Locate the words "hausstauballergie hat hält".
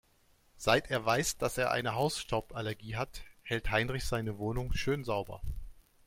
1.93-3.69